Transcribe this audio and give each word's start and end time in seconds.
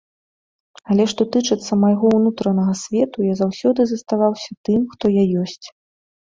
Але 0.93 1.03
што 1.11 1.21
тычыцца 1.35 1.77
майго 1.83 2.05
ўнутранага 2.17 2.73
свету, 2.83 3.17
я 3.27 3.35
заўсёды 3.43 3.87
заставаўся 3.93 4.51
тым, 4.71 4.81
хто 4.95 5.05
я 5.21 5.29
ёсць. 5.45 5.67